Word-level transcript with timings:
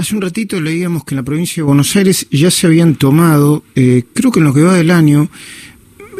Hace 0.00 0.14
un 0.14 0.22
ratito 0.22 0.58
leíamos 0.58 1.04
que 1.04 1.12
en 1.12 1.16
la 1.16 1.22
provincia 1.22 1.56
de 1.56 1.64
Buenos 1.64 1.94
Aires 1.94 2.26
ya 2.30 2.50
se 2.50 2.66
habían 2.66 2.94
tomado, 2.94 3.62
eh, 3.74 4.04
creo 4.14 4.32
que 4.32 4.38
en 4.38 4.46
lo 4.46 4.54
que 4.54 4.62
va 4.62 4.74
del 4.74 4.90
año, 4.90 5.28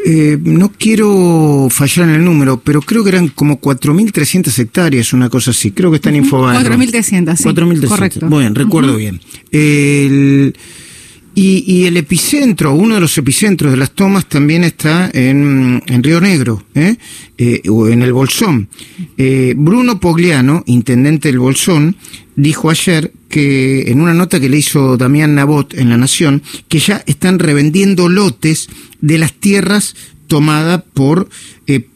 eh, 0.05 0.37
no 0.39 0.71
quiero 0.71 1.69
fallar 1.71 2.11
en 2.11 2.17
el 2.17 2.23
número, 2.23 2.61
pero 2.61 2.83
creo 2.83 3.03
que 3.03 3.09
eran 3.09 3.29
como 3.29 3.59
4.300 3.59 4.59
hectáreas, 4.59 5.15
una 5.15 5.31
cosa 5.31 5.53
así. 5.53 5.71
Creo 5.71 5.89
que 5.91 5.97
está 5.97 6.11
en 6.11 6.17
Infobae. 6.17 6.63
4.300, 6.63 7.37
sí. 7.37 7.45
4.300. 7.45 7.89
Correcto. 7.89 8.29
Bueno, 8.29 8.55
recuerdo 8.55 8.97
bien. 8.97 9.19
El, 9.51 10.55
y, 11.35 11.85
el 11.87 11.97
epicentro, 11.97 12.75
uno 12.75 12.97
de 12.97 13.01
los 13.01 13.17
epicentros 13.17 13.71
de 13.71 13.79
las 13.79 13.93
tomas 13.93 14.29
también 14.29 14.65
está 14.65 15.11
en, 15.13 15.81
Río 16.03 16.21
Negro, 16.21 16.65
¿eh? 16.75 16.97
Eh, 17.39 17.63
o 17.69 17.89
en 17.89 18.03
el 18.03 18.13
Bolsón. 18.13 18.69
Eh, 19.17 19.55
Bruno 19.57 20.01
Pogliano, 20.01 20.65
intendente 20.67 21.29
del 21.29 21.39
Bolsón, 21.39 21.97
dijo 22.37 22.69
ayer 22.69 23.13
que 23.29 23.91
en 23.91 24.01
una 24.01 24.13
nota 24.13 24.41
que 24.41 24.49
le 24.49 24.59
hizo 24.59 24.97
Damián 24.97 25.35
Nabot 25.35 25.73
en 25.75 25.89
La 25.89 25.97
Nación, 25.97 26.43
que 26.69 26.81
ya 26.81 27.03
están 27.07 27.39
revendiendo 27.39 28.09
lotes 28.09 28.69
de 29.01 29.19
las 29.19 29.33
tierras 29.33 29.95
tomadas 30.27 30.83
por 30.95 31.29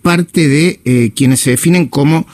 parte 0.02 0.48
de 0.48 1.12
quienes 1.14 1.40
se 1.40 1.50
definen 1.50 1.86
como 1.86 2.26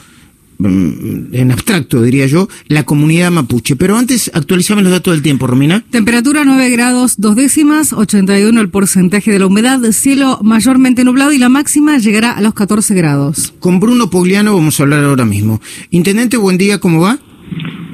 en 0.67 1.51
abstracto, 1.51 2.01
diría 2.01 2.25
yo, 2.27 2.47
la 2.67 2.83
comunidad 2.83 3.31
mapuche. 3.31 3.75
Pero 3.75 3.97
antes, 3.97 4.31
actualizame 4.33 4.81
los 4.81 4.91
datos 4.91 5.13
del 5.13 5.21
tiempo, 5.21 5.47
Romina. 5.47 5.83
Temperatura 5.89 6.43
9 6.45 6.69
grados, 6.69 7.15
dos 7.17 7.35
décimas, 7.35 7.93
81 7.93 8.59
el 8.59 8.69
porcentaje 8.69 9.31
de 9.31 9.39
la 9.39 9.47
humedad, 9.47 9.79
cielo 9.91 10.39
mayormente 10.43 11.03
nublado 11.03 11.31
y 11.31 11.37
la 11.37 11.49
máxima 11.49 11.97
llegará 11.97 12.31
a 12.31 12.41
los 12.41 12.53
14 12.53 12.93
grados. 12.95 13.53
Con 13.59 13.79
Bruno 13.79 14.09
Pogliano 14.09 14.53
vamos 14.53 14.79
a 14.79 14.83
hablar 14.83 15.03
ahora 15.03 15.25
mismo. 15.25 15.61
Intendente, 15.89 16.37
buen 16.37 16.57
día, 16.57 16.79
¿cómo 16.79 17.01
va? 17.01 17.19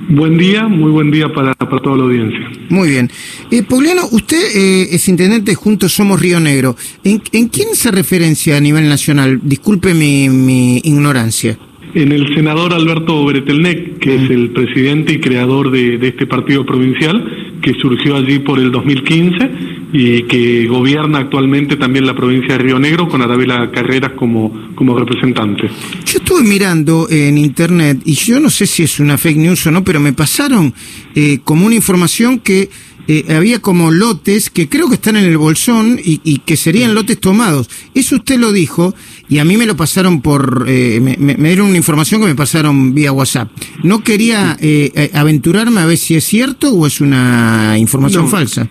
Buen 0.10 0.38
día, 0.38 0.68
muy 0.68 0.92
buen 0.92 1.12
día 1.12 1.34
para, 1.34 1.54
para 1.54 1.82
toda 1.82 1.98
la 1.98 2.04
audiencia. 2.04 2.40
Muy 2.70 2.90
bien. 2.90 3.12
Eh, 3.52 3.64
Pogliano, 3.64 4.08
usted 4.12 4.38
eh, 4.56 4.88
es 4.92 5.08
intendente 5.10 5.54
Juntos 5.54 5.94
Somos 5.94 6.22
Río 6.22 6.40
Negro. 6.40 6.78
¿En, 7.04 7.20
quién 7.20 7.76
se 7.76 7.92
referencia 7.92 8.56
a 8.56 8.62
nivel 8.62 8.88
nacional? 8.88 9.42
Disculpe 9.44 9.94
mi, 9.94 10.30
mi 10.30 10.78
ignorancia 10.78 11.58
en 11.98 12.12
el 12.12 12.32
senador 12.36 12.76
Alberto 12.76 13.26
Bretelnec, 13.26 13.98
que 13.98 14.16
es 14.16 14.30
el 14.30 14.52
presidente 14.52 15.14
y 15.14 15.20
creador 15.20 15.72
de, 15.72 15.96
este 16.08 16.28
partido 16.28 16.64
provincial, 16.64 17.58
que 17.60 17.74
surgió 17.74 18.16
allí 18.16 18.38
por 18.38 18.60
el 18.60 18.72
2015 18.72 19.77
y 19.94 20.24
que 20.24 20.68
gobierna 20.68 21.20
actualmente 21.20 21.76
también 21.78 22.06
la 22.06 22.16
provincia 22.16 22.54
de 22.54 22.64
Río 22.64 22.80
Negro 22.80 23.08
con 23.08 23.22
Arabela 23.22 23.72
Carreras 23.72 24.12
como, 24.14 24.72
como 24.76 24.98
representante. 24.98 25.70
Yo 26.06 26.20
estuve 26.20 26.44
mirando 26.44 27.08
en 27.10 27.38
internet 27.38 28.02
y 28.06 28.14
yo 28.14 28.40
no 28.40 28.50
sé 28.50 28.68
si 28.68 28.84
es 28.84 29.00
una 29.00 29.18
fake 29.18 29.38
news 29.38 29.66
o 29.68 29.72
no, 29.72 29.84
pero 29.84 30.00
me 30.00 30.14
pasaron 30.14 30.74
eh, 31.16 31.40
como 31.44 31.66
una 31.66 31.76
información 31.76 32.40
que 32.40 32.70
eh, 33.10 33.34
había 33.34 33.62
como 33.62 33.90
lotes 33.90 34.50
que 34.50 34.68
creo 34.68 34.90
que 34.90 34.96
están 34.96 35.16
en 35.16 35.24
el 35.24 35.38
bolsón 35.38 35.98
y, 36.04 36.40
que 36.40 36.58
serían 36.58 36.94
lotes 36.94 37.20
tomados. 37.20 37.70
Eso 37.94 38.18
usted 38.18 38.38
lo 38.38 38.52
dijo 38.52 38.94
y 39.30 39.40
a 39.40 39.46
mí 39.46 39.56
me 39.56 39.66
lo 39.66 39.78
pasaron 39.78 40.22
por, 40.22 40.66
eh, 40.68 41.00
me, 41.00 41.36
dieron 41.36 41.68
una 41.68 41.78
información 41.78 42.20
que 42.20 42.28
me 42.28 42.36
pasaron 42.36 42.94
vía 42.94 43.14
WhatsApp. 43.14 43.50
No 43.84 44.04
quería 44.04 44.58
eh, 44.60 45.10
aventurarme 45.14 45.80
a 45.80 45.86
ver 45.86 45.98
si 45.98 46.16
es 46.16 46.26
cierto 46.26 46.74
o 46.74 46.86
es 46.86 47.00
una 47.00 47.78
información 47.78 48.28
falsa. 48.28 48.68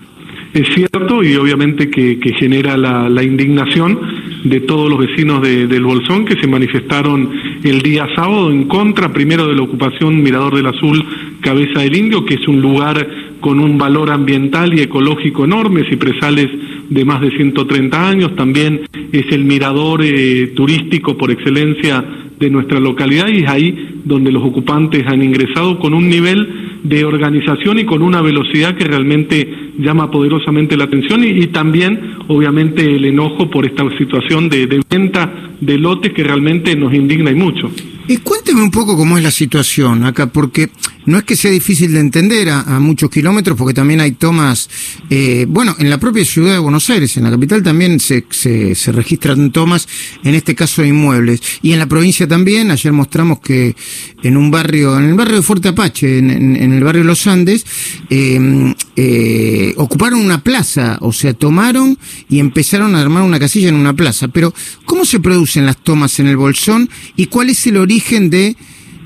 Es 0.57 0.69
cierto 0.75 1.23
y 1.23 1.37
obviamente 1.37 1.91
que, 1.91 2.17
genera 2.39 2.79
la, 2.79 3.23
indignación 3.23 4.01
de 4.43 4.61
todos 4.61 4.89
los 4.89 4.99
vecinos 4.99 5.43
del 5.43 5.85
Bolsón 5.85 6.25
que 6.25 6.41
se 6.41 6.47
manifestaron 6.47 7.31
el 7.63 7.83
día 7.83 8.09
sábado 8.17 8.51
en 8.51 8.65
contra 8.67 9.13
primero 9.13 9.47
de 9.49 9.55
la 9.55 9.65
ocupación 9.65 10.23
Mirador 10.23 10.57
del 10.57 10.69
Azul 10.69 11.05
Cabeza 11.43 11.81
del 11.81 11.95
Indio, 11.95 12.25
que 12.25 12.37
es 12.37 12.49
un 12.49 12.63
lugar 12.63 13.07
con 13.39 13.61
un 13.61 13.77
valor 13.77 14.11
ambiental 14.11 14.73
y 14.73 14.81
ecológico 14.81 15.45
enorme, 15.45 15.85
cipresales 15.91 16.49
de 16.89 17.05
más 17.05 17.21
de 17.21 17.33
130 17.33 18.09
años, 18.09 18.35
también 18.35 18.81
es 19.13 19.31
el 19.33 19.45
mirador 19.45 20.01
eh, 20.03 20.53
turístico 20.57 21.19
por 21.19 21.31
excelencia 21.31 22.03
de 22.39 22.49
nuestra 22.49 22.81
localidad 22.81 23.29
y 23.29 23.45
ahí 23.45 23.96
donde 24.07 24.31
los 24.31 24.43
ocupantes 24.45 25.05
han 25.07 25.21
ingresado 25.21 25.81
con 25.81 25.93
un 25.93 26.09
nivel 26.09 26.79
de 26.85 27.05
organización 27.05 27.81
y 27.81 27.85
con 27.85 28.03
una 28.03 28.23
velocidad 28.23 28.77
que 28.77 28.85
realmente 28.85 29.73
llama 29.79 30.13
poderosamente 30.13 30.77
la 30.77 30.85
atención 30.85 31.25
y, 31.25 31.49
también 31.49 32.15
obviamente 32.29 32.85
el 32.85 33.05
enojo 33.05 33.51
por 33.51 33.67
esta 33.67 33.85
situación 33.99 34.49
de, 34.49 34.81
venta 34.89 35.33
de 35.61 35.79
lotes 35.79 36.13
que 36.13 36.23
realmente 36.23 36.77
nos 36.77 36.95
indigna 36.95 37.33
y 37.33 37.35
mucho. 37.35 37.69
Y 38.09 38.19
cuénteme 38.19 38.63
un 38.63 38.71
poco 38.71 38.97
cómo 38.97 39.19
es 39.19 39.25
la 39.25 39.33
situación 39.33 40.05
acá, 40.05 40.27
porque 40.27 40.71
no 41.07 41.19
es 41.19 41.25
que 41.25 41.35
sea 41.35 41.51
difícil 41.51 41.93
de 41.93 41.99
entender 41.99 42.49
a, 42.51 42.79
muchos 42.79 43.11
kilómetros, 43.11 43.59
porque 43.59 43.75
también 43.75 44.01
hay 44.01 44.13
tomas, 44.13 44.71
eh, 45.11 45.45
bueno, 45.49 45.75
en 45.79 45.91
la 45.91 45.99
propia 45.99 46.25
ciudad 46.25 46.53
de 46.53 46.59
Buenos 46.59 46.89
Aires, 46.89 47.17
en 47.17 47.25
la 47.25 47.31
capital 47.31 47.65
también 47.65 47.99
se, 47.99 48.25
se, 48.31 48.93
registran 48.93 49.51
tomas, 49.51 49.89
en 50.23 50.37
este 50.37 50.55
caso 50.55 50.83
de 50.83 50.89
inmuebles. 50.89 51.41
Y 51.63 51.73
en 51.73 51.81
la 51.81 51.87
provincia 51.87 52.29
también, 52.29 52.71
ayer 52.71 52.93
mostramos 52.93 53.41
que 53.41 53.75
en 54.23 54.37
un 54.37 54.53
barrio, 54.53 54.97
en 54.99 55.07
el 55.07 55.15
barrio 55.15 55.37
de 55.37 55.43
Fuerte 55.43 55.69
Apache, 55.69 56.19
en, 56.19 56.57
el 56.57 56.85
barrio 56.85 57.03
de 57.03 57.09
Los 57.09 57.27
Andes, 57.27 57.67
eh, 58.09 58.75
eh, 58.95 59.75
ocuparon 59.79 60.21
una 60.21 60.43
plaza, 60.43 60.99
o 61.01 61.13
sea, 61.13 61.35
tomaron 61.35 61.99
y 62.29 62.39
empezaron 62.39 62.95
a 62.95 63.01
armar 63.01 63.25
una 63.25 63.41
casilla 63.41 63.69
en 63.69 63.75
una 63.75 63.95
plaza. 63.95 64.29
Pero, 64.29 64.55
¿cómo 64.85 65.05
se 65.05 65.19
producen 65.19 65.67
las 65.67 65.77
tomas 65.83 66.21
en 66.21 66.29
el 66.29 66.37
Bolsón 66.37 66.89
y 67.17 67.27
cuál 67.27 67.51
es 67.51 67.67
el 67.67 67.77
origen 67.77 67.96
de 68.31 68.57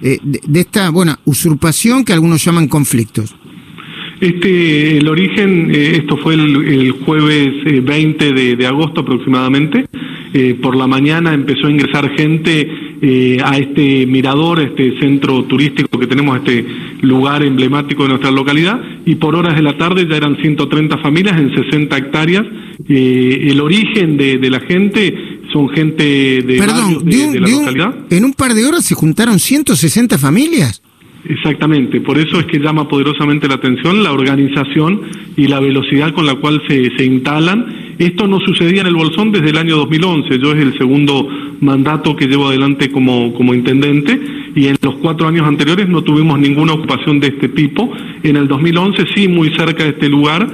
eh, 0.02 0.18
de, 0.22 0.60
esta, 0.60 0.88
buena 0.90 1.18
usurpación 1.26 2.04
que 2.04 2.14
algunos 2.14 2.42
llaman 2.42 2.68
conflictos? 2.68 3.34
Este, 4.18 4.98
el 4.98 5.08
origen, 5.08 5.70
eh, 5.74 5.96
esto 5.96 6.16
fue 6.16 6.34
el, 6.34 6.92
jueves 7.04 7.84
20 7.84 8.28
eh, 8.28 8.56
de, 8.56 8.66
agosto 8.66 9.00
aproximadamente. 9.00 9.86
por 10.62 10.76
la 10.76 10.86
mañana 10.86 11.34
empezó 11.34 11.66
a 11.66 11.70
ingresar 11.70 12.08
gente 12.16 12.68
a 13.42 13.58
este 13.58 14.06
mirador, 14.06 14.60
a 14.60 14.62
este 14.62 14.98
centro 15.00 15.42
turístico 15.44 15.98
que 15.98 16.06
tenemos, 16.06 16.36
este 16.36 16.64
lugar 17.00 17.42
emblemático 17.42 18.04
de 18.04 18.10
nuestra 18.10 18.30
localidad, 18.30 18.80
y 19.06 19.16
por 19.16 19.34
horas 19.34 19.56
de 19.56 19.62
la 19.62 19.76
tarde 19.76 20.06
ya 20.08 20.16
eran 20.16 20.36
130 20.36 20.98
familias 20.98 21.38
en 21.40 21.52
60 21.52 21.96
hectáreas. 21.96 22.46
el 22.88 23.60
origen 23.60 24.16
de, 24.16 24.38
de 24.38 24.50
la 24.50 24.60
gente 24.60 25.29
son 25.52 25.68
gente 25.70 26.04
de, 26.42 26.56
Perdón, 26.58 27.04
de, 27.04 27.40
la 27.40 27.48
localidad. 27.48 27.94
en 28.10 28.24
un 28.24 28.32
par 28.32 28.54
de 28.54 28.66
horas 28.66 28.84
se 28.84 28.94
juntaron 28.94 29.38
160 29.38 30.18
familias. 30.18 30.82
Exactamente, 31.28 32.00
por 32.00 32.18
eso 32.18 32.40
es 32.40 32.46
que 32.46 32.58
llama 32.58 32.88
poderosamente 32.88 33.46
la 33.46 33.54
atención 33.54 34.02
la 34.02 34.12
organización 34.12 35.02
y 35.36 35.48
la 35.48 35.60
velocidad 35.60 36.14
con 36.14 36.24
la 36.24 36.36
cual 36.36 36.62
se, 36.66 36.90
se 36.96 37.04
instalan. 37.04 37.94
Esto 37.98 38.26
no 38.26 38.40
sucedía 38.40 38.80
en 38.80 38.86
el 38.86 38.94
Bolsón 38.94 39.30
desde 39.30 39.50
el 39.50 39.58
año 39.58 39.76
2011, 39.76 40.38
yo 40.38 40.52
es 40.52 40.60
el 40.60 40.76
segundo 40.78 41.28
mandato 41.60 42.16
que 42.16 42.26
llevo 42.26 42.48
adelante 42.48 42.90
como, 42.90 43.34
como 43.34 43.52
intendente 43.52 44.18
y 44.54 44.66
en 44.66 44.76
los 44.82 44.96
cuatro 44.96 45.28
años 45.28 45.46
anteriores 45.46 45.88
no 45.88 46.02
tuvimos 46.02 46.38
ninguna 46.38 46.72
ocupación 46.72 47.20
de 47.20 47.28
este 47.28 47.48
tipo. 47.48 47.92
En 48.22 48.36
el 48.36 48.48
2011 48.48 49.04
sí, 49.14 49.28
muy 49.28 49.50
cerca 49.56 49.84
de 49.84 49.90
este 49.90 50.08
lugar, 50.08 50.46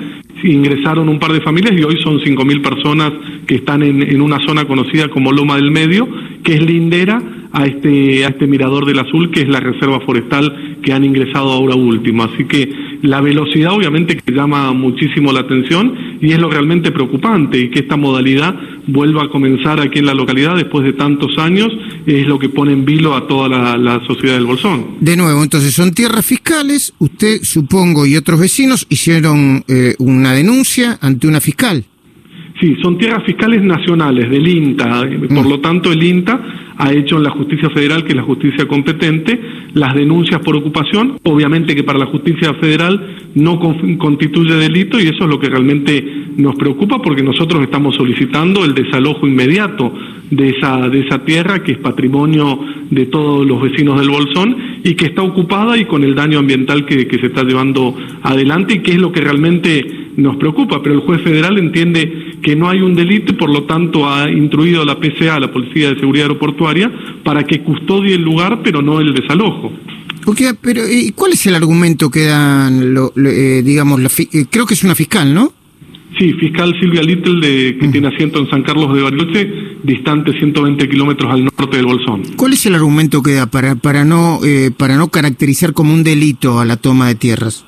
ingresaron 0.42 1.08
un 1.08 1.18
par 1.18 1.32
de 1.32 1.40
familias 1.40 1.72
y 1.78 1.82
hoy 1.82 1.96
son 2.02 2.18
5.000 2.18 2.62
personas 2.62 3.12
que 3.46 3.56
están 3.56 3.82
en, 3.82 4.02
en, 4.02 4.20
una 4.20 4.38
zona 4.40 4.64
conocida 4.66 5.08
como 5.08 5.32
Loma 5.32 5.56
del 5.56 5.70
Medio, 5.70 6.08
que 6.42 6.54
es 6.54 6.62
lindera 6.62 7.22
a 7.52 7.66
este, 7.66 8.24
a 8.24 8.28
este 8.28 8.46
mirador 8.46 8.84
del 8.84 8.98
azul, 8.98 9.30
que 9.30 9.40
es 9.40 9.48
la 9.48 9.60
reserva 9.60 10.00
forestal 10.00 10.76
que 10.82 10.92
han 10.92 11.04
ingresado 11.04 11.50
ahora 11.52 11.74
último. 11.74 12.24
Así 12.24 12.44
que 12.44 12.70
la 13.02 13.20
velocidad 13.20 13.72
obviamente 13.72 14.16
que 14.16 14.32
llama 14.32 14.72
muchísimo 14.72 15.32
la 15.32 15.40
atención 15.40 16.18
y 16.20 16.32
es 16.32 16.38
lo 16.38 16.50
realmente 16.50 16.90
preocupante 16.90 17.58
y 17.58 17.70
que 17.70 17.80
esta 17.80 17.96
modalidad 17.96 18.54
vuelva 18.86 19.24
a 19.24 19.28
comenzar 19.28 19.80
aquí 19.80 19.98
en 19.98 20.06
la 20.06 20.14
localidad 20.14 20.56
después 20.56 20.84
de 20.84 20.92
tantos 20.92 21.38
años 21.38 21.72
es 22.06 22.26
lo 22.26 22.38
que 22.38 22.48
pone 22.48 22.72
en 22.72 22.84
vilo 22.84 23.14
a 23.14 23.26
toda 23.26 23.48
la, 23.48 24.00
sociedad 24.06 24.34
del 24.34 24.46
Bolsón. 24.46 24.96
De 25.00 25.16
nuevo, 25.16 25.42
entonces 25.42 25.74
son 25.74 25.92
tierras 25.92 26.24
fiscales, 26.24 26.92
usted 26.98 27.42
supongo 27.42 28.06
y 28.06 28.16
otros 28.16 28.38
vecinos 28.38 28.86
hicieron 28.88 29.64
eh, 29.68 29.94
una 29.98 30.32
denuncia 30.32 30.98
ante 31.00 31.26
una 31.26 31.40
fiscal. 31.40 31.84
Sí, 32.60 32.74
son 32.82 32.96
tierras 32.96 33.22
fiscales 33.24 33.62
nacionales 33.62 34.30
del 34.30 34.48
INTA, 34.48 35.02
por 35.28 35.44
mm. 35.44 35.48
lo 35.48 35.60
tanto 35.60 35.92
el 35.92 36.02
INTA 36.02 36.40
ha 36.78 36.92
hecho 36.92 37.16
en 37.16 37.22
la 37.22 37.30
justicia 37.30 37.70
federal, 37.70 38.04
que 38.04 38.10
es 38.10 38.16
la 38.16 38.22
justicia 38.22 38.66
competente, 38.66 39.40
las 39.74 39.94
denuncias 39.94 40.40
por 40.40 40.56
ocupación, 40.56 41.18
obviamente 41.22 41.74
que 41.74 41.84
para 41.84 41.98
la 41.98 42.06
justicia 42.06 42.54
federal 42.54 43.16
no 43.34 43.58
constituye 43.58 44.54
delito 44.54 44.98
y 44.98 45.08
eso 45.08 45.24
es 45.24 45.30
lo 45.30 45.38
que 45.38 45.48
realmente 45.48 46.04
nos 46.36 46.54
preocupa 46.56 47.00
porque 47.00 47.22
nosotros 47.22 47.62
estamos 47.62 47.94
solicitando 47.94 48.64
el 48.64 48.74
desalojo 48.74 49.26
inmediato 49.26 49.92
de 50.30 50.50
esa, 50.50 50.88
de 50.88 51.00
esa 51.00 51.24
tierra 51.24 51.62
que 51.62 51.72
es 51.72 51.78
patrimonio 51.78 52.58
de 52.90 53.06
todos 53.06 53.46
los 53.46 53.60
vecinos 53.60 53.98
del 54.00 54.10
Bolsón 54.10 54.56
y 54.82 54.94
que 54.94 55.06
está 55.06 55.22
ocupada 55.22 55.76
y 55.78 55.84
con 55.84 56.04
el 56.04 56.14
daño 56.14 56.38
ambiental 56.38 56.84
que, 56.84 57.06
se 57.06 57.26
está 57.26 57.42
llevando 57.42 57.96
adelante 58.22 58.74
y 58.74 58.78
que 58.80 58.92
es 58.92 58.98
lo 58.98 59.12
que 59.12 59.20
realmente 59.20 60.06
nos 60.16 60.36
preocupa, 60.36 60.82
pero 60.82 60.94
el 60.94 61.00
juez 61.02 61.20
federal 61.22 61.58
entiende 61.58 62.36
que 62.42 62.56
no 62.56 62.68
hay 62.68 62.80
un 62.80 62.94
delito 62.94 63.32
y 63.32 63.36
por 63.36 63.50
lo 63.50 63.64
tanto 63.64 64.08
ha 64.08 64.30
instruido 64.30 64.82
a 64.82 64.84
la 64.84 64.98
PCA, 64.98 65.38
la 65.38 65.50
Policía 65.50 65.90
de 65.90 66.00
Seguridad 66.00 66.26
Aeroportuaria, 66.26 66.65
para 67.24 67.44
que 67.44 67.62
custodie 67.62 68.14
el 68.14 68.22
lugar 68.22 68.60
pero 68.62 68.82
no 68.82 69.00
el 69.00 69.14
desalojo. 69.14 69.72
Porque, 70.24 70.54
pero, 70.60 70.82
¿y 70.88 71.12
cuál 71.12 71.32
es 71.32 71.46
el 71.46 71.54
argumento 71.54 72.10
que 72.10 72.24
dan, 72.24 72.92
lo, 72.92 73.12
eh, 73.16 73.62
digamos, 73.64 74.00
la 74.00 74.10
eh, 74.18 74.46
creo 74.50 74.66
que 74.66 74.74
es 74.74 74.82
una 74.82 74.96
fiscal, 74.96 75.32
¿no? 75.32 75.52
Sí, 76.18 76.32
fiscal 76.32 76.74
Silvia 76.80 77.02
Little, 77.02 77.46
de, 77.46 77.76
que 77.78 77.88
tiene 77.88 78.08
asiento 78.08 78.40
en 78.40 78.48
San 78.48 78.62
Carlos 78.62 78.94
de 78.94 79.02
Bariloche, 79.02 79.52
distante 79.82 80.32
120 80.32 80.88
kilómetros 80.88 81.30
al 81.30 81.44
norte 81.44 81.76
del 81.76 81.86
Bolsón. 81.86 82.22
¿Cuál 82.36 82.54
es 82.54 82.64
el 82.64 82.74
argumento 82.74 83.22
que 83.22 83.34
da 83.34 83.46
para, 83.46 83.76
para, 83.76 84.04
no, 84.04 84.40
eh, 84.44 84.70
para 84.76 84.96
no 84.96 85.08
caracterizar 85.08 85.74
como 85.74 85.92
un 85.92 86.02
delito 86.02 86.58
a 86.58 86.64
la 86.64 86.76
toma 86.76 87.08
de 87.08 87.16
tierras? 87.16 87.66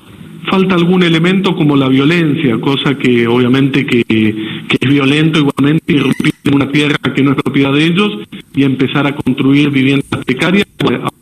Falta 0.49 0.75
algún 0.75 1.03
elemento 1.03 1.55
como 1.55 1.75
la 1.75 1.87
violencia, 1.87 2.59
cosa 2.59 2.97
que 2.97 3.27
obviamente 3.27 3.85
que, 3.85 4.03
que 4.03 4.77
es 4.79 4.89
violento 4.89 5.39
igualmente 5.39 5.93
irrumpir 5.93 6.33
en 6.43 6.55
una 6.55 6.71
tierra 6.71 6.97
que 7.13 7.21
no 7.21 7.31
es 7.31 7.37
propiedad 7.37 7.73
de 7.73 7.85
ellos 7.85 8.19
y 8.55 8.63
empezar 8.63 9.05
a 9.05 9.15
construir 9.15 9.69
viviendas 9.69 10.25
precarias 10.25 10.65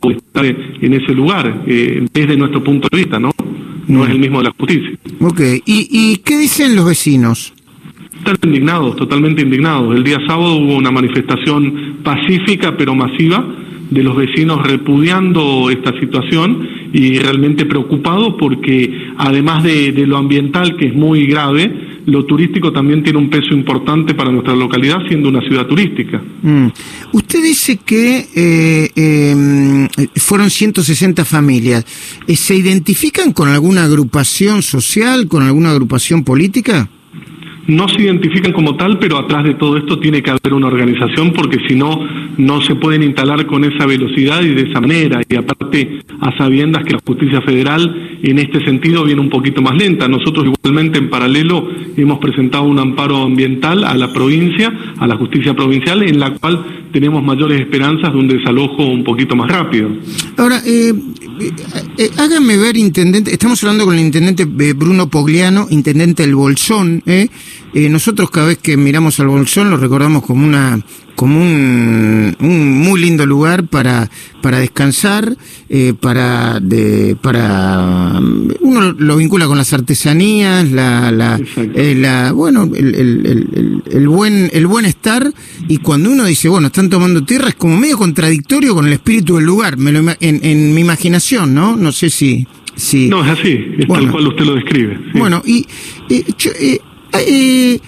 o 0.00 0.10
estar 0.10 0.46
en 0.46 0.94
ese 0.94 1.12
lugar, 1.12 1.64
eh, 1.66 2.06
desde 2.12 2.36
nuestro 2.36 2.62
punto 2.64 2.88
de 2.90 2.98
vista, 2.98 3.18
¿no? 3.18 3.30
no 3.88 4.04
es 4.04 4.10
el 4.10 4.18
mismo 4.18 4.38
de 4.38 4.44
la 4.44 4.54
justicia. 4.56 4.90
Ok, 5.20 5.40
¿Y, 5.66 5.88
¿y 5.90 6.16
qué 6.18 6.38
dicen 6.38 6.76
los 6.76 6.86
vecinos? 6.86 7.52
Están 8.18 8.36
indignados, 8.44 8.96
totalmente 8.96 9.42
indignados. 9.42 9.96
El 9.96 10.04
día 10.04 10.18
sábado 10.26 10.56
hubo 10.56 10.76
una 10.76 10.90
manifestación 10.90 11.98
pacífica 12.02 12.76
pero 12.76 12.94
masiva 12.94 13.44
de 13.90 14.02
los 14.02 14.16
vecinos 14.16 14.66
repudiando 14.66 15.70
esta 15.70 15.98
situación 15.98 16.68
y 16.92 17.18
realmente 17.18 17.66
preocupados 17.66 18.34
porque 18.38 19.08
además 19.16 19.64
de, 19.64 19.92
lo 20.06 20.16
ambiental 20.16 20.76
que 20.76 20.86
es 20.86 20.94
muy 20.94 21.26
grave, 21.26 22.00
lo 22.06 22.24
turístico 22.24 22.72
también 22.72 23.02
tiene 23.02 23.18
un 23.18 23.28
peso 23.28 23.52
importante 23.52 24.14
para 24.14 24.30
nuestra 24.30 24.54
localidad 24.54 24.98
siendo 25.08 25.28
una 25.28 25.40
ciudad 25.40 25.66
turística. 25.66 26.22
Mm. 26.42 26.68
Usted 27.12 27.42
dice 27.42 27.78
que 27.84 28.26
eh, 28.34 28.90
eh, 28.96 30.08
fueron 30.16 30.50
160 30.50 31.24
familias. 31.24 31.84
¿Se 32.26 32.54
identifican 32.54 33.32
con 33.32 33.48
alguna 33.48 33.84
agrupación 33.84 34.62
social, 34.62 35.28
con 35.28 35.42
alguna 35.42 35.70
agrupación 35.70 36.24
política? 36.24 36.88
No 37.68 37.86
se 37.86 38.02
identifican 38.02 38.52
como 38.52 38.76
tal, 38.76 38.98
pero 38.98 39.18
atrás 39.18 39.44
de 39.44 39.54
todo 39.54 39.76
esto 39.76 39.98
tiene 39.98 40.22
que 40.22 40.30
haber 40.30 40.54
una 40.54 40.66
organización 40.68 41.32
porque 41.32 41.58
si 41.68 41.74
no, 41.74 42.00
no 42.38 42.62
se 42.62 42.74
pueden 42.74 43.02
instalar 43.02 43.46
con 43.46 43.62
esa 43.64 43.84
velocidad 43.84 44.42
y 44.42 44.54
de 44.54 44.70
esa 44.70 44.80
manera. 44.80 45.20
Y 45.28 45.36
aparte, 45.36 46.00
a 46.20 46.36
sabiendas 46.36 46.84
que 46.84 46.94
la 46.94 47.00
justicia 47.06 47.42
federal 47.42 48.17
en 48.22 48.38
este 48.38 48.64
sentido 48.64 49.04
viene 49.04 49.20
un 49.20 49.30
poquito 49.30 49.62
más 49.62 49.76
lenta. 49.76 50.08
Nosotros 50.08 50.46
igualmente 50.46 50.98
en 50.98 51.10
paralelo 51.10 51.68
hemos 51.96 52.18
presentado 52.18 52.64
un 52.64 52.78
amparo 52.78 53.22
ambiental 53.22 53.84
a 53.84 53.94
la 53.94 54.12
provincia, 54.12 54.72
a 54.98 55.06
la 55.06 55.16
justicia 55.16 55.54
provincial, 55.54 56.02
en 56.02 56.18
la 56.18 56.34
cual 56.34 56.64
tenemos 56.92 57.22
mayores 57.22 57.60
esperanzas 57.60 58.12
de 58.12 58.18
un 58.18 58.28
desalojo 58.28 58.84
un 58.86 59.04
poquito 59.04 59.36
más 59.36 59.50
rápido. 59.50 59.90
Ahora, 60.36 60.60
eh, 60.66 60.92
eh, 61.40 61.52
eh 61.98 62.10
háganme 62.16 62.56
ver, 62.56 62.76
intendente, 62.76 63.32
estamos 63.32 63.62
hablando 63.62 63.84
con 63.84 63.94
el 63.94 64.00
intendente 64.00 64.42
eh, 64.42 64.72
Bruno 64.72 65.08
Pogliano, 65.08 65.66
intendente 65.70 66.24
del 66.24 66.34
Bolsón, 66.34 67.02
nosotros 67.74 68.30
cada 68.30 68.48
vez 68.48 68.58
que 68.58 68.76
miramos 68.76 69.20
al 69.20 69.28
Bolsón 69.28 69.70
lo 69.70 69.76
recordamos 69.76 70.24
como 70.24 70.44
una 70.44 70.80
como 71.18 71.42
un, 71.42 72.36
un 72.38 72.78
muy 72.78 73.00
lindo 73.00 73.26
lugar 73.26 73.66
para 73.66 74.08
para 74.40 74.60
descansar, 74.60 75.36
eh, 75.68 75.92
para 76.00 76.60
de, 76.60 77.16
para 77.20 78.20
uno 78.60 78.92
lo 78.92 79.16
vincula 79.16 79.48
con 79.48 79.58
las 79.58 79.72
artesanías, 79.72 80.70
la 80.70 81.10
la, 81.10 81.40
eh, 81.74 81.96
la 81.96 82.30
bueno 82.30 82.70
el, 82.72 82.94
el, 82.94 83.26
el, 83.26 83.82
el, 83.90 84.08
buen 84.08 84.48
el 84.52 84.68
buen 84.68 84.84
estar 84.84 85.28
y 85.66 85.78
cuando 85.78 86.08
uno 86.08 86.24
dice 86.24 86.48
bueno 86.48 86.68
están 86.68 86.88
tomando 86.88 87.24
tierra 87.24 87.48
es 87.48 87.56
como 87.56 87.76
medio 87.76 87.98
contradictorio 87.98 88.76
con 88.76 88.86
el 88.86 88.92
espíritu 88.92 89.34
del 89.38 89.44
lugar, 89.44 89.76
me 89.76 89.90
lo, 89.90 89.98
en, 89.98 90.16
en 90.20 90.72
mi 90.72 90.82
imaginación, 90.82 91.52
¿no? 91.52 91.76
No 91.76 91.90
sé 91.90 92.10
si 92.10 92.46
si 92.76 93.08
no 93.08 93.24
es 93.24 93.40
así, 93.40 93.74
es 93.76 93.88
bueno, 93.88 94.04
tal 94.04 94.12
cual 94.12 94.28
usted 94.28 94.44
lo 94.44 94.54
describe. 94.54 94.96
Sí. 95.12 95.18
Bueno 95.18 95.42
y 95.44 95.66
eh, 96.10 96.24
yo, 96.38 96.52
eh, 96.60 96.80
eh, 97.26 97.80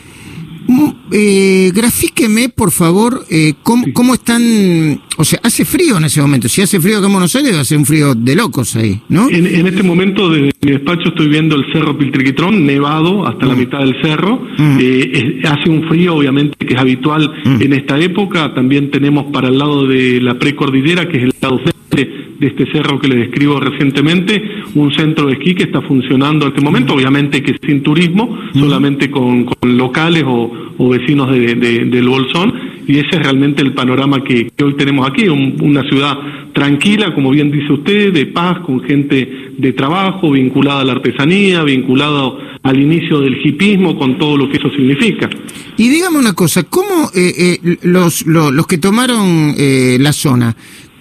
eh, 1.12 1.70
grafíqueme, 1.74 2.48
por 2.48 2.70
favor, 2.70 3.24
eh, 3.30 3.54
cómo, 3.62 3.84
sí. 3.84 3.92
cómo, 3.92 4.14
están. 4.14 5.00
O 5.16 5.24
sea, 5.24 5.40
hace 5.42 5.64
frío 5.64 5.98
en 5.98 6.04
ese 6.04 6.20
momento. 6.20 6.48
Si 6.48 6.62
hace 6.62 6.80
frío 6.80 6.98
acá 6.98 7.06
en 7.06 7.12
Buenos 7.12 7.34
Aires, 7.36 7.54
va 7.54 7.60
a 7.60 7.64
ser 7.64 7.78
un 7.78 7.86
frío 7.86 8.14
de 8.14 8.34
locos 8.34 8.76
ahí, 8.76 9.00
¿no? 9.08 9.28
En, 9.28 9.46
en 9.46 9.66
este 9.66 9.82
momento, 9.82 10.30
desde 10.30 10.52
mi 10.62 10.72
despacho, 10.72 11.08
estoy 11.08 11.28
viendo 11.28 11.56
el 11.56 11.64
cerro 11.72 11.96
Piltriquitrón 11.96 12.64
nevado 12.64 13.26
hasta 13.26 13.46
mm. 13.46 13.48
la 13.48 13.54
mitad 13.54 13.78
del 13.80 14.00
cerro. 14.02 14.42
Mm. 14.58 14.78
Eh, 14.80 15.38
es, 15.42 15.50
hace 15.50 15.70
un 15.70 15.88
frío, 15.88 16.16
obviamente, 16.16 16.66
que 16.66 16.74
es 16.74 16.80
habitual 16.80 17.32
mm. 17.44 17.62
en 17.62 17.72
esta 17.72 17.98
época. 17.98 18.54
También 18.54 18.90
tenemos 18.90 19.26
para 19.32 19.48
el 19.48 19.58
lado 19.58 19.86
de 19.86 20.20
la 20.20 20.38
precordillera, 20.38 21.08
que 21.08 21.18
es 21.18 21.22
el 21.24 21.34
lado 21.40 21.60
de 21.96 22.46
este 22.46 22.70
cerro 22.72 22.98
que 22.98 23.08
le 23.08 23.16
describo 23.16 23.60
recientemente, 23.60 24.42
un 24.74 24.92
centro 24.92 25.26
de 25.26 25.34
esquí 25.34 25.54
que 25.54 25.64
está 25.64 25.82
funcionando 25.82 26.46
en 26.46 26.52
este 26.52 26.64
momento, 26.64 26.94
obviamente 26.94 27.42
que 27.42 27.56
sin 27.64 27.82
turismo, 27.82 28.38
solamente 28.54 29.10
con, 29.10 29.44
con 29.44 29.76
locales 29.76 30.24
o, 30.26 30.52
o 30.78 30.88
vecinos 30.88 31.30
de, 31.30 31.54
de, 31.54 31.84
del 31.86 32.08
Bolsón, 32.08 32.54
y 32.86 32.98
ese 32.98 33.16
es 33.16 33.22
realmente 33.22 33.62
el 33.62 33.72
panorama 33.72 34.24
que, 34.24 34.50
que 34.56 34.64
hoy 34.64 34.74
tenemos 34.74 35.08
aquí, 35.08 35.28
un, 35.28 35.56
una 35.60 35.82
ciudad 35.84 36.18
tranquila, 36.52 37.14
como 37.14 37.30
bien 37.30 37.50
dice 37.50 37.72
usted, 37.72 38.12
de 38.12 38.26
paz, 38.26 38.60
con 38.60 38.80
gente 38.82 39.52
de 39.56 39.72
trabajo, 39.72 40.32
vinculada 40.32 40.80
a 40.80 40.84
la 40.84 40.92
artesanía, 40.92 41.62
vinculada 41.62 42.32
al 42.62 42.80
inicio 42.80 43.20
del 43.20 43.38
hipismo, 43.44 43.98
con 43.98 44.18
todo 44.18 44.36
lo 44.36 44.48
que 44.48 44.56
eso 44.56 44.70
significa. 44.70 45.28
Y 45.76 45.88
dígame 45.88 46.18
una 46.18 46.32
cosa, 46.32 46.64
¿cómo 46.64 47.10
eh, 47.14 47.58
eh, 47.64 47.76
los, 47.82 48.26
los, 48.26 48.52
los 48.52 48.66
que 48.66 48.78
tomaron 48.78 49.54
eh, 49.56 49.96
la 50.00 50.12
zona, 50.12 50.56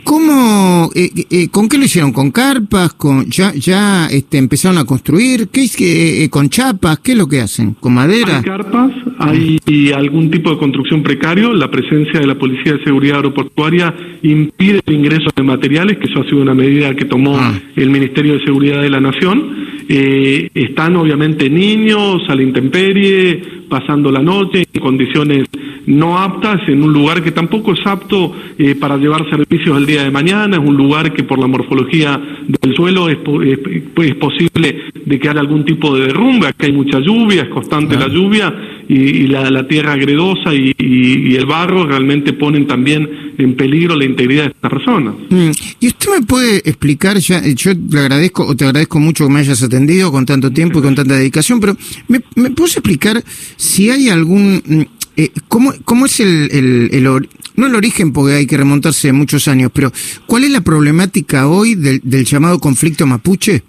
¿Cómo, 0.10 0.90
eh, 0.96 1.12
eh, 1.30 1.50
con 1.52 1.70
qué 1.70 1.78
lo 1.78 1.84
hicieron? 1.84 2.12
¿Con 2.12 2.32
carpas? 2.32 2.94
¿Con, 2.94 3.30
¿Ya, 3.30 3.54
ya 3.54 4.08
este, 4.08 4.40
empezaron 4.40 4.80
a 4.80 4.84
construir? 4.84 5.50
¿Qué, 5.50 5.68
eh, 5.78 6.28
¿Con 6.32 6.50
chapas? 6.50 6.98
¿Qué 6.98 7.12
es 7.12 7.18
lo 7.20 7.28
que 7.28 7.42
hacen? 7.42 7.76
¿Con 7.76 7.94
madera? 7.94 8.38
Hay 8.38 8.44
carpas, 8.44 8.92
hay 9.20 9.92
algún 9.92 10.32
tipo 10.32 10.50
de 10.50 10.58
construcción 10.58 11.04
precario. 11.04 11.54
La 11.54 11.70
presencia 11.70 12.20
de 12.20 12.26
la 12.26 12.34
Policía 12.34 12.74
de 12.74 12.84
Seguridad 12.84 13.18
Aeroportuaria 13.18 13.94
impide 14.24 14.82
el 14.84 14.96
ingreso 14.96 15.30
de 15.36 15.44
materiales, 15.44 16.00
que 16.00 16.06
eso 16.06 16.22
ha 16.22 16.24
sido 16.24 16.42
una 16.42 16.56
medida 16.56 16.96
que 16.96 17.06
tomó 17.06 17.38
ah. 17.38 17.54
el 17.76 17.92
Ministerio 17.92 18.34
de 18.34 18.44
Seguridad 18.44 18.82
de 18.82 18.90
la 18.90 19.00
Nación. 19.00 19.68
Eh, 19.88 20.50
están 20.56 20.96
obviamente 20.96 21.52
niños 21.52 22.24
a 22.30 22.34
la 22.34 22.42
intemperie, 22.42 23.44
pasando 23.70 24.12
la 24.12 24.24
noche 24.24 24.66
en 24.74 24.82
condiciones 24.82 25.48
no 25.88 26.18
aptas, 26.18 26.62
en 26.68 26.84
un 26.84 26.94
lugar 26.94 27.24
que 27.24 27.32
tampoco 27.32 27.74
es 27.74 27.86
apto 27.86 28.34
eh, 28.58 28.76
para 28.76 28.98
llevar 28.98 29.30
servicios 29.30 29.78
el 29.78 29.86
día 29.86 30.04
de 30.04 30.12
mañana, 30.12 30.58
es 30.58 30.64
un 30.64 30.76
lugar 30.76 31.14
que 31.14 31.24
por 31.24 31.40
la 31.40 31.48
morfología 31.48 32.20
del 32.48 32.76
suelo 32.76 33.10
es, 33.10 33.18
es, 33.46 33.60
es 33.96 34.16
posible 34.16 34.92
de 35.06 35.20
que 35.20 35.30
haya 35.30 35.40
algún 35.40 35.66
tipo 35.66 35.96
de 35.96 36.08
derrumbe, 36.08 36.48
acá 36.48 36.66
hay 36.66 36.74
mucha 36.74 37.00
lluvia, 37.00 37.44
es 37.44 37.50
constante 37.50 37.98
la 37.98 38.08
lluvia 38.08 38.54
y, 38.88 38.96
y 38.96 39.28
la, 39.28 39.50
la, 39.52 39.68
tierra 39.68 39.96
gredosa 39.96 40.54
y, 40.54 40.74
y, 40.78 41.32
y, 41.32 41.36
el 41.36 41.46
barro 41.46 41.86
realmente 41.86 42.34
ponen 42.34 42.66
también 42.66 43.34
en 43.38 43.56
peligro 43.56 43.96
la 43.96 44.06
integridad 44.06 44.44
de 44.46 44.50
estas 44.50 44.72
personas. 44.72 45.14
Mm. 45.30 45.52
¿Y 45.80 45.88
usted 45.88 46.10
me 46.20 46.26
puede 46.26 46.58
explicar, 46.58 47.18
ya, 47.20 47.42
yo 47.48 47.72
le 47.74 48.00
agradezco 48.00 48.46
o 48.46 48.56
te 48.56 48.66
agradezco 48.66 49.00
mucho 49.00 49.28
que 49.28 49.34
me 49.34 49.40
hayas 49.40 49.62
atendido 49.62 50.12
con 50.12 50.26
tanto 50.26 50.52
tiempo 50.52 50.80
y 50.80 50.82
con 50.82 50.96
tanta 50.96 51.16
dedicación, 51.16 51.60
pero 51.60 51.78
¿me, 52.08 52.22
me 52.36 52.50
puedes 52.50 52.78
explicar 52.78 53.24
si 53.58 53.92
hay 53.92 54.10
algún 54.10 54.88
eh, 55.20 55.32
¿cómo, 55.50 55.74
¿Cómo 55.84 56.06
es 56.06 56.22
el, 56.22 56.50
el, 56.52 56.90
el 56.94 57.08
or, 57.08 57.28
no 57.58 57.68
el 57.68 57.76
origen, 57.76 58.14
porque 58.14 58.36
hay 58.36 58.48
que 58.48 58.56
remontarse 58.56 59.12
muchos 59.12 59.50
años, 59.50 59.70
pero 59.74 59.92
cuál 60.26 60.46
es 60.46 60.52
la 60.52 60.62
problemática 60.62 61.48
hoy 61.48 61.76
del, 61.76 62.02
llamado 62.24 62.58
conflicto 62.60 63.06
mapuche? 63.06 63.64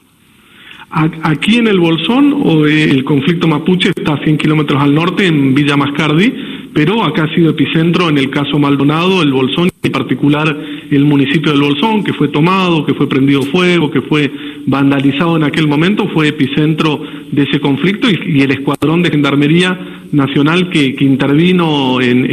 Aquí 0.92 1.56
en 1.56 1.66
el 1.66 1.80
Bolsón, 1.80 2.32
o 2.44 2.66
el 2.66 3.02
conflicto 3.02 3.48
mapuche 3.48 3.90
está 3.90 4.14
a 4.14 4.22
100 4.22 4.38
kilómetros 4.38 4.80
al 4.80 4.94
norte, 4.94 5.26
en 5.26 5.52
Villa 5.52 5.76
Mascardi, 5.76 6.32
pero 6.72 7.02
acá 7.02 7.24
ha 7.24 7.34
sido 7.34 7.50
epicentro 7.50 8.08
en 8.08 8.18
el 8.18 8.30
caso 8.30 8.58
Maldonado, 8.58 9.20
el 9.22 9.32
Bolsón, 9.32 9.70
en 9.82 9.92
particular 9.92 10.56
el 10.90 11.04
municipio 11.04 11.52
del 11.52 11.60
Bolsón, 11.62 12.04
que 12.04 12.12
fue 12.12 12.28
tomado, 12.28 12.84
que 12.84 12.94
fue 12.94 13.08
prendido 13.08 13.42
fuego, 13.42 13.90
que 13.90 14.02
fue 14.02 14.30
vandalizado 14.66 15.36
en 15.36 15.44
aquel 15.44 15.66
momento, 15.66 16.08
fue 16.08 16.28
epicentro 16.28 17.00
de 17.30 17.42
ese 17.44 17.60
conflicto 17.60 18.08
y, 18.10 18.40
el 18.42 18.50
escuadrón 18.50 19.02
de 19.02 19.10
gendarmería 19.10 19.78
nacional 20.12 20.70
que, 20.70 20.96
intervino 21.00 22.00
en, 22.00 22.26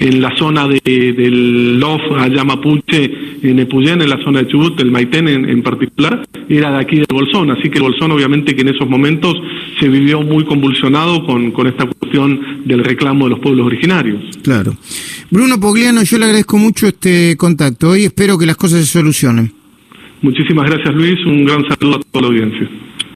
en, 0.00 0.20
la 0.20 0.34
zona 0.36 0.66
de, 0.66 0.80
del 0.84 1.78
LOF, 1.78 2.00
allá 2.16 2.42
en 3.42 3.58
Epuyén, 3.58 4.00
en 4.00 4.08
la 4.08 4.22
zona 4.22 4.42
de 4.42 4.48
Chubut, 4.48 4.80
el 4.80 4.90
Maitén 4.90 5.28
en, 5.28 5.48
en, 5.48 5.62
particular, 5.62 6.26
era 6.48 6.70
de 6.70 6.78
aquí 6.78 6.96
del 6.96 7.06
Bolsón. 7.12 7.50
Así 7.50 7.68
que 7.68 7.78
el 7.78 7.84
Bolsón 7.84 8.12
obviamente 8.12 8.54
que 8.54 8.62
en 8.62 8.68
esos 8.68 8.88
momentos 8.88 9.34
se 9.78 9.88
vivió 9.88 10.22
muy 10.22 10.44
convulsionado 10.44 11.24
con, 11.26 11.50
con 11.50 11.66
esta 11.66 11.86
cuestión 11.86 12.62
del 12.64 12.82
reclamo 12.82 13.24
de 13.24 13.30
los 13.30 13.40
pueblos 13.40 13.66
originarios. 13.66 14.22
Claro. 14.42 14.74
Bruno 15.30 15.58
Pogliano, 15.58 16.02
yo 16.02 16.18
le 16.18 16.26
agradezco 16.26 16.58
mucho 16.58 16.71
este 16.86 17.36
contacto 17.36 17.96
y 17.96 18.04
espero 18.04 18.38
que 18.38 18.46
las 18.46 18.56
cosas 18.56 18.80
se 18.80 18.86
solucionen. 18.86 19.52
Muchísimas 20.22 20.70
gracias 20.70 20.94
Luis, 20.94 21.18
un 21.26 21.44
gran 21.44 21.64
saludo 21.68 21.96
a 21.96 22.00
toda 22.10 22.22
la 22.22 22.28
audiencia. 22.28 22.68